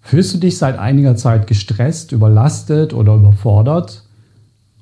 Fühlst 0.00 0.34
du 0.34 0.38
dich 0.38 0.58
seit 0.58 0.78
einiger 0.78 1.16
Zeit 1.16 1.46
gestresst, 1.46 2.12
überlastet 2.12 2.94
oder 2.94 3.14
überfordert? 3.14 4.04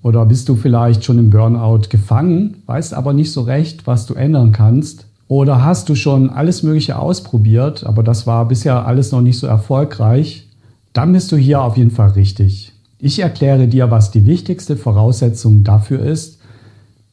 Oder 0.02 0.24
bist 0.26 0.48
du 0.48 0.56
vielleicht 0.56 1.04
schon 1.04 1.18
im 1.18 1.30
Burnout 1.30 1.88
gefangen, 1.90 2.62
weißt 2.66 2.94
aber 2.94 3.12
nicht 3.12 3.32
so 3.32 3.42
recht, 3.42 3.86
was 3.86 4.06
du 4.06 4.14
ändern 4.14 4.52
kannst? 4.52 5.06
Oder 5.26 5.64
hast 5.64 5.88
du 5.88 5.94
schon 5.94 6.30
alles 6.30 6.62
Mögliche 6.62 6.98
ausprobiert, 6.98 7.84
aber 7.84 8.02
das 8.02 8.26
war 8.26 8.48
bisher 8.48 8.86
alles 8.86 9.12
noch 9.12 9.20
nicht 9.20 9.38
so 9.38 9.46
erfolgreich? 9.46 10.48
Dann 10.94 11.12
bist 11.12 11.30
du 11.32 11.36
hier 11.36 11.60
auf 11.60 11.76
jeden 11.76 11.90
Fall 11.90 12.10
richtig. 12.10 12.72
Ich 12.98 13.18
erkläre 13.18 13.68
dir, 13.68 13.90
was 13.90 14.10
die 14.10 14.24
wichtigste 14.24 14.76
Voraussetzung 14.76 15.64
dafür 15.64 16.00
ist, 16.00 16.38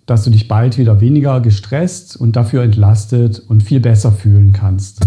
dass 0.05 0.23
du 0.23 0.29
dich 0.29 0.47
bald 0.47 0.77
wieder 0.77 1.01
weniger 1.01 1.41
gestresst 1.41 2.15
und 2.15 2.35
dafür 2.35 2.63
entlastet 2.63 3.39
und 3.49 3.63
viel 3.63 3.79
besser 3.79 4.11
fühlen 4.11 4.53
kannst. 4.53 5.01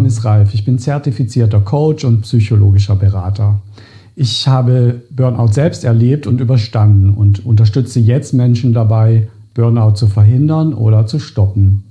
Name 0.00 0.08
ist 0.08 0.24
Ralf. 0.24 0.54
Ich 0.54 0.64
bin 0.64 0.78
zertifizierter 0.78 1.60
Coach 1.60 2.06
und 2.06 2.22
psychologischer 2.22 2.96
Berater. 2.96 3.60
Ich 4.16 4.48
habe 4.48 5.02
Burnout 5.10 5.52
selbst 5.52 5.84
erlebt 5.84 6.26
und 6.26 6.40
überstanden 6.40 7.10
und 7.10 7.44
unterstütze 7.44 8.00
jetzt 8.00 8.32
Menschen 8.32 8.72
dabei, 8.72 9.28
Burnout 9.52 9.96
zu 9.96 10.06
verhindern 10.06 10.72
oder 10.72 11.06
zu 11.06 11.18
stoppen. 11.18 11.84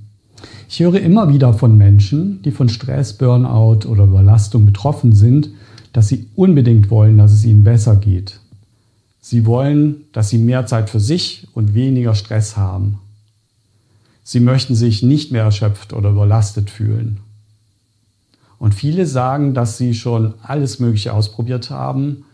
Ich 0.68 0.80
höre 0.80 1.00
immer 1.00 1.32
wieder 1.32 1.54
von 1.54 1.78
Menschen, 1.78 2.42
die 2.42 2.50
von 2.50 2.68
Stress, 2.68 3.14
Burnout 3.14 3.88
oder 3.88 4.06
Überlastung 4.06 4.66
betroffen 4.66 5.14
sind, 5.14 5.52
dass 5.94 6.08
sie 6.08 6.26
unbedingt 6.36 6.90
wollen, 6.90 7.20
dass 7.20 7.32
es 7.32 7.46
ihnen 7.46 7.64
besser 7.64 7.96
geht. 7.96 8.40
Sie 9.22 9.46
wollen, 9.46 9.98
dass 10.14 10.30
sie 10.30 10.40
mehr 10.40 10.66
Zeit 10.66 10.90
für 10.90 11.00
sich 11.00 11.48
und 11.54 11.76
weniger 11.76 12.16
Stress 12.16 12.58
haben. 12.58 12.98
Sie 14.24 14.40
möchten 14.40 14.74
sich 14.74 15.04
nicht 15.04 15.32
mehr 15.32 15.44
erschöpft 15.44 15.94
oder 15.94 16.10
überlastet 16.10 16.72
fühlen. 16.72 17.20
Und 18.60 18.76
viele 18.76 19.06
sagen, 19.06 19.54
dass 19.54 19.78
sie 19.78 19.94
schon 19.94 20.34
alles 20.44 20.80
Mögliche 20.80 21.14
ausprobiert 21.14 21.70
haben 21.70 22.26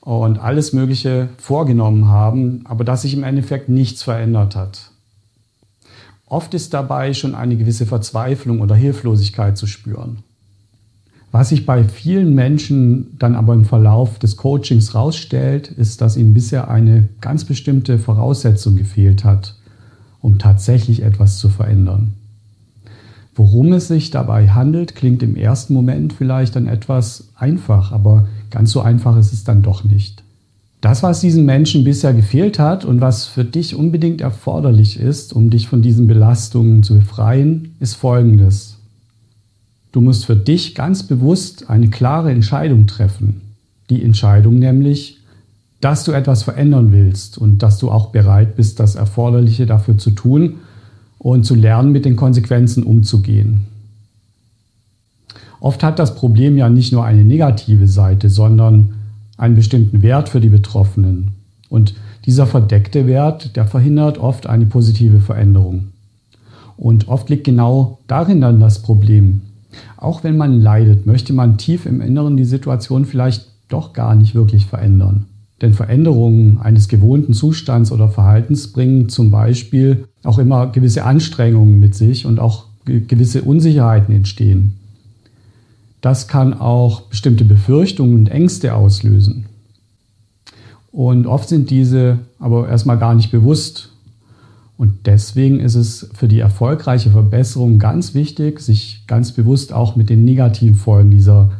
und 0.00 0.38
alles 0.38 0.72
Mögliche 0.72 1.28
vorgenommen 1.36 2.08
haben, 2.08 2.62
aber 2.64 2.84
dass 2.84 3.02
sich 3.02 3.14
im 3.14 3.22
Endeffekt 3.22 3.68
nichts 3.68 4.02
verändert 4.02 4.56
hat. 4.56 4.90
Oft 6.26 6.54
ist 6.54 6.72
dabei 6.72 7.12
schon 7.12 7.34
eine 7.34 7.56
gewisse 7.56 7.84
Verzweiflung 7.84 8.60
oder 8.60 8.74
Hilflosigkeit 8.74 9.58
zu 9.58 9.66
spüren. 9.66 10.24
Was 11.30 11.50
sich 11.50 11.66
bei 11.66 11.84
vielen 11.84 12.34
Menschen 12.34 13.16
dann 13.18 13.36
aber 13.36 13.52
im 13.52 13.66
Verlauf 13.66 14.18
des 14.18 14.36
Coachings 14.38 14.94
rausstellt, 14.94 15.68
ist, 15.68 16.00
dass 16.00 16.16
ihnen 16.16 16.34
bisher 16.34 16.70
eine 16.70 17.08
ganz 17.20 17.44
bestimmte 17.44 17.98
Voraussetzung 17.98 18.76
gefehlt 18.76 19.24
hat, 19.24 19.56
um 20.20 20.38
tatsächlich 20.38 21.02
etwas 21.02 21.38
zu 21.38 21.48
verändern. 21.48 22.14
Worum 23.34 23.72
es 23.72 23.88
sich 23.88 24.10
dabei 24.10 24.48
handelt, 24.48 24.94
klingt 24.94 25.22
im 25.22 25.36
ersten 25.36 25.72
Moment 25.72 26.12
vielleicht 26.12 26.54
dann 26.54 26.66
etwas 26.66 27.28
einfach, 27.34 27.92
aber 27.92 28.28
ganz 28.50 28.72
so 28.72 28.82
einfach 28.82 29.16
ist 29.16 29.32
es 29.32 29.44
dann 29.44 29.62
doch 29.62 29.84
nicht. 29.84 30.22
Das, 30.82 31.02
was 31.02 31.20
diesen 31.20 31.46
Menschen 31.46 31.84
bisher 31.84 32.12
gefehlt 32.12 32.58
hat 32.58 32.84
und 32.84 33.00
was 33.00 33.24
für 33.24 33.44
dich 33.44 33.74
unbedingt 33.74 34.20
erforderlich 34.20 34.98
ist, 34.98 35.32
um 35.32 35.48
dich 35.48 35.68
von 35.68 35.80
diesen 35.80 36.08
Belastungen 36.08 36.82
zu 36.82 36.96
befreien, 36.96 37.76
ist 37.78 37.94
Folgendes. 37.94 38.76
Du 39.92 40.00
musst 40.00 40.26
für 40.26 40.36
dich 40.36 40.74
ganz 40.74 41.04
bewusst 41.04 41.70
eine 41.70 41.88
klare 41.88 42.32
Entscheidung 42.32 42.86
treffen. 42.86 43.42
Die 43.90 44.02
Entscheidung 44.02 44.58
nämlich, 44.58 45.20
dass 45.80 46.04
du 46.04 46.12
etwas 46.12 46.42
verändern 46.42 46.92
willst 46.92 47.38
und 47.38 47.58
dass 47.62 47.78
du 47.78 47.90
auch 47.90 48.10
bereit 48.10 48.56
bist, 48.56 48.80
das 48.80 48.94
Erforderliche 48.94 49.66
dafür 49.66 49.98
zu 49.98 50.10
tun 50.10 50.56
und 51.22 51.44
zu 51.44 51.54
lernen, 51.54 51.92
mit 51.92 52.04
den 52.04 52.16
Konsequenzen 52.16 52.82
umzugehen. 52.82 53.66
Oft 55.60 55.84
hat 55.84 56.00
das 56.00 56.16
Problem 56.16 56.58
ja 56.58 56.68
nicht 56.68 56.92
nur 56.92 57.04
eine 57.04 57.24
negative 57.24 57.86
Seite, 57.86 58.28
sondern 58.28 58.94
einen 59.36 59.54
bestimmten 59.54 60.02
Wert 60.02 60.28
für 60.28 60.40
die 60.40 60.48
Betroffenen. 60.48 61.32
Und 61.68 61.94
dieser 62.26 62.46
verdeckte 62.46 63.06
Wert, 63.06 63.54
der 63.54 63.66
verhindert 63.66 64.18
oft 64.18 64.48
eine 64.48 64.66
positive 64.66 65.20
Veränderung. 65.20 65.92
Und 66.76 67.06
oft 67.06 67.30
liegt 67.30 67.44
genau 67.44 67.98
darin 68.08 68.40
dann 68.40 68.58
das 68.58 68.82
Problem. 68.82 69.42
Auch 69.96 70.24
wenn 70.24 70.36
man 70.36 70.60
leidet, 70.60 71.06
möchte 71.06 71.32
man 71.32 71.56
tief 71.56 71.86
im 71.86 72.00
Inneren 72.00 72.36
die 72.36 72.44
Situation 72.44 73.04
vielleicht 73.04 73.46
doch 73.68 73.92
gar 73.92 74.16
nicht 74.16 74.34
wirklich 74.34 74.66
verändern. 74.66 75.26
Denn 75.62 75.74
Veränderungen 75.74 76.58
eines 76.60 76.88
gewohnten 76.88 77.34
Zustands 77.34 77.92
oder 77.92 78.08
Verhaltens 78.08 78.72
bringen 78.72 79.08
zum 79.08 79.30
Beispiel 79.30 80.08
auch 80.24 80.38
immer 80.38 80.66
gewisse 80.66 81.04
Anstrengungen 81.04 81.78
mit 81.78 81.94
sich 81.94 82.26
und 82.26 82.40
auch 82.40 82.66
gewisse 82.84 83.42
Unsicherheiten 83.42 84.14
entstehen. 84.14 84.74
Das 86.00 86.26
kann 86.26 86.52
auch 86.52 87.02
bestimmte 87.02 87.44
Befürchtungen 87.44 88.16
und 88.16 88.28
Ängste 88.28 88.74
auslösen. 88.74 89.46
Und 90.90 91.26
oft 91.26 91.48
sind 91.48 91.70
diese 91.70 92.18
aber 92.40 92.68
erstmal 92.68 92.98
gar 92.98 93.14
nicht 93.14 93.30
bewusst. 93.30 93.90
Und 94.76 95.06
deswegen 95.06 95.60
ist 95.60 95.76
es 95.76 96.10
für 96.12 96.26
die 96.26 96.40
erfolgreiche 96.40 97.10
Verbesserung 97.10 97.78
ganz 97.78 98.14
wichtig, 98.14 98.58
sich 98.58 99.04
ganz 99.06 99.30
bewusst 99.30 99.72
auch 99.72 99.94
mit 99.94 100.10
den 100.10 100.24
negativen 100.24 100.74
Folgen 100.74 101.12
dieser 101.12 101.52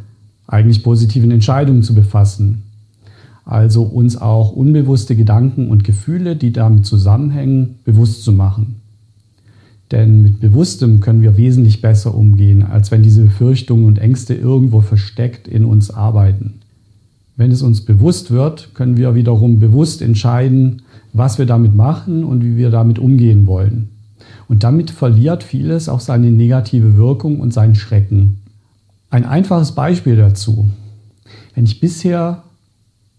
eigentlich 0.45 0.83
positiven 0.83 1.31
Entscheidungen 1.31 1.83
zu 1.83 1.95
befassen. 1.95 2.62
Also 3.45 3.83
uns 3.83 4.15
auch 4.15 4.51
unbewusste 4.51 5.15
Gedanken 5.15 5.69
und 5.69 5.83
Gefühle, 5.83 6.35
die 6.35 6.53
damit 6.53 6.85
zusammenhängen, 6.85 7.79
bewusst 7.83 8.23
zu 8.23 8.31
machen. 8.31 8.77
Denn 9.91 10.21
mit 10.21 10.39
Bewusstem 10.39 11.01
können 11.01 11.21
wir 11.21 11.37
wesentlich 11.37 11.81
besser 11.81 12.15
umgehen, 12.15 12.63
als 12.63 12.89
wenn 12.89 13.03
diese 13.03 13.23
Befürchtungen 13.23 13.85
und 13.85 13.99
Ängste 13.99 14.33
irgendwo 14.33 14.81
versteckt 14.81 15.47
in 15.47 15.65
uns 15.65 15.91
arbeiten. 15.91 16.61
Wenn 17.35 17.51
es 17.51 17.61
uns 17.61 17.81
bewusst 17.81 18.31
wird, 18.31 18.73
können 18.73 18.97
wir 18.97 19.15
wiederum 19.15 19.59
bewusst 19.59 20.01
entscheiden, 20.01 20.83
was 21.13 21.37
wir 21.37 21.45
damit 21.45 21.75
machen 21.75 22.23
und 22.23 22.43
wie 22.43 22.57
wir 22.57 22.69
damit 22.69 22.97
umgehen 22.97 23.45
wollen. 23.45 23.89
Und 24.47 24.63
damit 24.63 24.91
verliert 24.91 25.43
vieles 25.43 25.89
auch 25.89 25.99
seine 25.99 26.31
negative 26.31 26.97
Wirkung 26.97 27.39
und 27.39 27.53
seinen 27.53 27.75
Schrecken. 27.75 28.37
Ein 29.09 29.25
einfaches 29.25 29.73
Beispiel 29.73 30.15
dazu. 30.15 30.67
Wenn 31.55 31.65
ich 31.65 31.79
bisher 31.79 32.43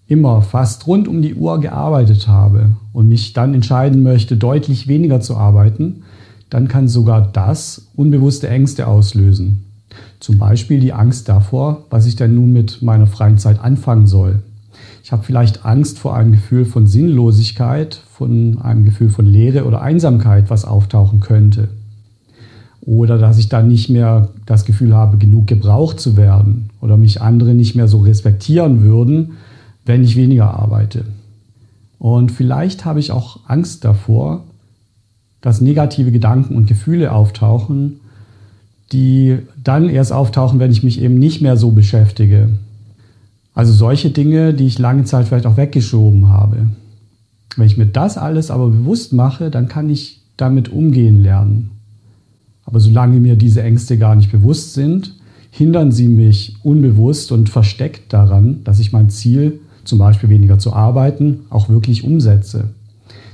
immer 0.07 0.43
fast 0.43 0.87
rund 0.87 1.09
um 1.09 1.23
die 1.23 1.35
Uhr 1.35 1.61
gearbeitet 1.61 2.29
habe 2.29 2.73
und 2.93 3.09
mich 3.09 3.33
dann 3.33 3.55
entscheiden 3.55 4.03
möchte, 4.03 4.37
deutlich 4.37 4.87
weniger 4.87 5.21
zu 5.21 5.37
arbeiten, 5.37 6.03
dann 6.51 6.69
kann 6.69 6.89
sogar 6.89 7.31
das 7.33 7.89
unbewusste 7.97 8.49
Ängste 8.49 8.87
auslösen. 8.87 9.65
Zum 10.21 10.39
Beispiel 10.39 10.81
die 10.81 10.93
Angst 10.93 11.29
davor, 11.29 11.85
was 11.91 12.07
ich 12.07 12.17
denn 12.17 12.35
nun 12.35 12.53
mit 12.53 12.83
meiner 12.83 13.07
freien 13.07 13.39
Zeit 13.39 13.61
anfangen 13.61 14.07
soll. 14.07 14.43
Ich 15.03 15.13
habe 15.13 15.23
vielleicht 15.23 15.65
Angst 15.67 15.99
vor 15.99 16.17
einem 16.17 16.33
Gefühl 16.33 16.65
von 16.65 16.87
Sinnlosigkeit, 16.87 17.95
von 17.95 18.59
einem 18.63 18.85
Gefühl 18.85 19.11
von 19.11 19.27
Leere 19.27 19.65
oder 19.65 19.83
Einsamkeit, 19.83 20.49
was 20.49 20.65
auftauchen 20.65 21.21
könnte. 21.21 21.69
Oder 22.81 23.19
dass 23.19 23.39
ich 23.39 23.49
dann 23.49 23.69
nicht 23.69 23.89
mehr 23.89 24.29
das 24.47 24.65
Gefühl 24.65 24.95
habe, 24.95 25.19
genug 25.19 25.47
gebraucht 25.47 26.01
zu 26.01 26.17
werden 26.17 26.71
oder 26.81 26.97
mich 26.97 27.21
andere 27.21 27.55
nicht 27.55 27.75
mehr 27.75 27.89
so 27.89 27.99
respektieren 27.99 28.83
würden, 28.83 29.33
wenn 29.85 30.05
ich 30.05 30.17
weniger 30.17 30.55
arbeite. 30.55 31.05
Und 31.99 32.33
vielleicht 32.33 32.85
habe 32.85 33.01
ich 33.01 33.13
auch 33.13 33.41
Angst 33.47 33.85
davor, 33.85 34.45
dass 35.41 35.61
negative 35.61 36.11
Gedanken 36.11 36.57
und 36.57 36.67
Gefühle 36.67 37.13
auftauchen, 37.13 38.01
die 38.93 39.39
dann 39.63 39.89
erst 39.89 40.13
auftauchen, 40.13 40.59
wenn 40.59 40.71
ich 40.71 40.83
mich 40.83 41.01
eben 41.01 41.19
nicht 41.19 41.41
mehr 41.43 41.57
so 41.57 41.71
beschäftige. 41.73 42.59
Also 43.55 43.73
solche 43.73 44.11
Dinge, 44.11 44.55
die 44.55 44.67
ich 44.67 44.79
lange 44.79 45.05
Zeit 45.05 45.29
vielleicht 45.29 45.47
auch 45.47 45.57
weggeschoben 45.57 46.29
habe. 46.29 46.71
Wenn 47.57 47.67
ich 47.67 47.77
mir 47.77 47.87
das 47.87 48.19
alles 48.19 48.51
aber 48.51 48.69
bewusst 48.69 49.13
mache, 49.13 49.51
dann 49.51 49.69
kann 49.69 49.91
ich 49.91 50.21
damit 50.37 50.69
umgehen 50.69 51.23
lernen. 51.23 51.71
Aber 52.65 52.81
solange 52.81 53.21
mir 53.21 53.37
diese 53.37 53.63
Ängste 53.63 53.99
gar 53.99 54.17
nicht 54.17 54.33
bewusst 54.33 54.75
sind, 54.75 55.15
hindern 55.51 55.93
sie 55.93 56.09
mich 56.09 56.57
unbewusst 56.63 57.31
und 57.31 57.49
versteckt 57.49 58.13
daran, 58.13 58.65
dass 58.65 58.81
ich 58.81 58.93
mein 58.93 59.11
Ziel 59.11 59.61
zum 59.85 59.99
Beispiel 59.99 60.29
weniger 60.29 60.59
zu 60.59 60.73
arbeiten, 60.73 61.41
auch 61.51 61.69
wirklich 61.69 62.05
umsetze, 62.05 62.71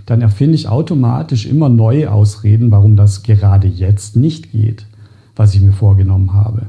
dann 0.06 0.22
erfinde 0.22 0.56
ich 0.56 0.68
automatisch 0.68 1.46
immer 1.46 1.68
neue 1.68 2.10
Ausreden, 2.10 2.70
warum 2.70 2.96
das 2.96 3.22
gerade 3.22 3.68
jetzt 3.68 4.16
nicht 4.16 4.52
geht, 4.52 4.86
was 5.36 5.54
ich 5.54 5.60
mir 5.60 5.72
vorgenommen 5.72 6.32
habe. 6.32 6.62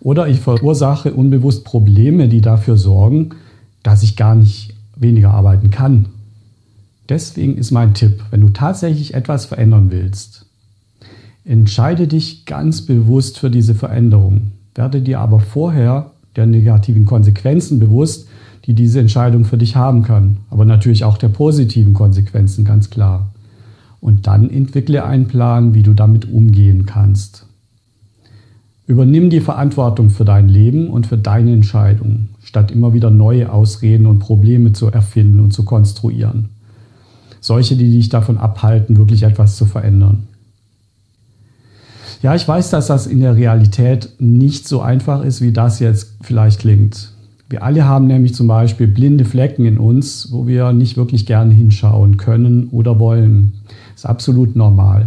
Oder 0.00 0.28
ich 0.28 0.40
verursache 0.40 1.12
unbewusst 1.12 1.64
Probleme, 1.64 2.28
die 2.28 2.40
dafür 2.40 2.76
sorgen, 2.76 3.30
dass 3.82 4.02
ich 4.02 4.16
gar 4.16 4.34
nicht 4.34 4.74
weniger 4.96 5.32
arbeiten 5.32 5.70
kann. 5.70 6.06
Deswegen 7.08 7.56
ist 7.56 7.70
mein 7.70 7.94
Tipp, 7.94 8.22
wenn 8.30 8.40
du 8.40 8.48
tatsächlich 8.48 9.14
etwas 9.14 9.46
verändern 9.46 9.90
willst, 9.90 10.46
entscheide 11.44 12.08
dich 12.08 12.46
ganz 12.46 12.82
bewusst 12.82 13.38
für 13.38 13.50
diese 13.50 13.74
Veränderung. 13.74 14.52
Werde 14.74 15.00
dir 15.00 15.20
aber 15.20 15.40
vorher 15.40 16.10
der 16.34 16.46
negativen 16.46 17.04
Konsequenzen 17.04 17.78
bewusst, 17.78 18.28
die 18.66 18.74
diese 18.74 19.00
Entscheidung 19.00 19.44
für 19.44 19.58
dich 19.58 19.76
haben 19.76 20.02
kann. 20.02 20.38
Aber 20.50 20.64
natürlich 20.64 21.04
auch 21.04 21.18
der 21.18 21.28
positiven 21.28 21.94
Konsequenzen, 21.94 22.64
ganz 22.64 22.90
klar. 22.90 23.30
Und 24.00 24.26
dann 24.26 24.50
entwickle 24.50 25.04
einen 25.04 25.26
Plan, 25.26 25.74
wie 25.74 25.82
du 25.82 25.94
damit 25.94 26.30
umgehen 26.30 26.86
kannst. 26.86 27.46
Übernimm 28.86 29.30
die 29.30 29.40
Verantwortung 29.40 30.10
für 30.10 30.24
dein 30.24 30.48
Leben 30.48 30.88
und 30.88 31.06
für 31.06 31.18
deine 31.18 31.52
Entscheidungen, 31.52 32.30
statt 32.42 32.70
immer 32.70 32.92
wieder 32.92 33.10
neue 33.10 33.52
Ausreden 33.52 34.06
und 34.06 34.20
Probleme 34.20 34.72
zu 34.72 34.86
erfinden 34.88 35.40
und 35.40 35.52
zu 35.52 35.64
konstruieren. 35.64 36.50
Solche, 37.40 37.76
die 37.76 37.90
dich 37.90 38.08
davon 38.08 38.38
abhalten, 38.38 38.96
wirklich 38.96 39.24
etwas 39.24 39.56
zu 39.56 39.66
verändern. 39.66 40.28
Ja, 42.22 42.34
ich 42.34 42.46
weiß, 42.46 42.70
dass 42.70 42.86
das 42.86 43.06
in 43.06 43.20
der 43.20 43.36
Realität 43.36 44.10
nicht 44.18 44.66
so 44.66 44.80
einfach 44.80 45.22
ist, 45.22 45.40
wie 45.40 45.52
das 45.52 45.80
jetzt 45.80 46.16
vielleicht 46.22 46.60
klingt. 46.60 47.12
Wir 47.48 47.62
alle 47.62 47.84
haben 47.84 48.06
nämlich 48.06 48.34
zum 48.34 48.48
Beispiel 48.48 48.88
blinde 48.88 49.24
Flecken 49.24 49.64
in 49.66 49.78
uns, 49.78 50.32
wo 50.32 50.46
wir 50.46 50.72
nicht 50.72 50.96
wirklich 50.96 51.26
gerne 51.26 51.54
hinschauen 51.54 52.16
können 52.16 52.68
oder 52.70 52.98
wollen. 52.98 53.52
Das 53.92 54.00
ist 54.00 54.06
absolut 54.06 54.56
normal. 54.56 55.06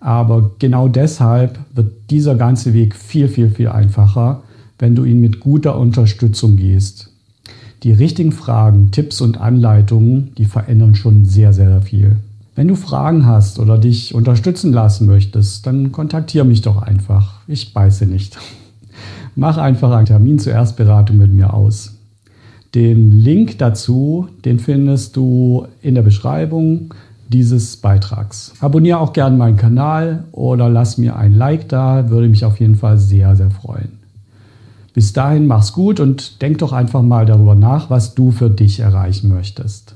Aber 0.00 0.50
genau 0.58 0.88
deshalb 0.88 1.60
wird 1.74 1.92
dieser 2.10 2.34
ganze 2.34 2.74
Weg 2.74 2.96
viel, 2.96 3.28
viel, 3.28 3.50
viel 3.50 3.68
einfacher, 3.68 4.42
wenn 4.80 4.96
du 4.96 5.04
ihn 5.04 5.20
mit 5.20 5.38
guter 5.38 5.78
Unterstützung 5.78 6.56
gehst. 6.56 7.10
Die 7.84 7.92
richtigen 7.92 8.32
Fragen, 8.32 8.90
Tipps 8.90 9.20
und 9.20 9.40
Anleitungen, 9.40 10.32
die 10.36 10.44
verändern 10.44 10.96
schon 10.96 11.24
sehr, 11.24 11.52
sehr 11.52 11.82
viel. 11.82 12.16
Wenn 12.56 12.68
du 12.68 12.74
Fragen 12.74 13.26
hast 13.26 13.60
oder 13.60 13.78
dich 13.78 14.14
unterstützen 14.14 14.72
lassen 14.72 15.06
möchtest, 15.06 15.66
dann 15.66 15.92
kontaktiere 15.92 16.44
mich 16.44 16.62
doch 16.62 16.82
einfach. 16.82 17.40
Ich 17.46 17.72
beiße 17.72 18.06
nicht. 18.06 18.36
Mach 19.34 19.56
einfach 19.56 19.90
einen 19.92 20.06
Termin 20.06 20.38
zur 20.38 20.52
Erstberatung 20.52 21.16
mit 21.16 21.32
mir 21.32 21.54
aus. 21.54 21.96
Den 22.74 23.10
Link 23.10 23.58
dazu, 23.58 24.28
den 24.44 24.58
findest 24.58 25.16
du 25.16 25.66
in 25.80 25.94
der 25.94 26.02
Beschreibung 26.02 26.94
dieses 27.28 27.76
Beitrags. 27.76 28.52
Abonniere 28.60 28.98
auch 28.98 29.12
gerne 29.12 29.36
meinen 29.36 29.56
Kanal 29.56 30.24
oder 30.32 30.68
lass 30.68 30.98
mir 30.98 31.16
ein 31.16 31.34
Like 31.34 31.68
da, 31.68 32.10
würde 32.10 32.28
mich 32.28 32.44
auf 32.44 32.60
jeden 32.60 32.76
Fall 32.76 32.98
sehr, 32.98 33.36
sehr 33.36 33.50
freuen. 33.50 33.98
Bis 34.94 35.14
dahin 35.14 35.46
mach's 35.46 35.72
gut 35.72 36.00
und 36.00 36.42
denk 36.42 36.58
doch 36.58 36.72
einfach 36.72 37.02
mal 37.02 37.24
darüber 37.24 37.54
nach, 37.54 37.88
was 37.88 38.14
du 38.14 38.30
für 38.30 38.50
dich 38.50 38.80
erreichen 38.80 39.28
möchtest. 39.28 39.94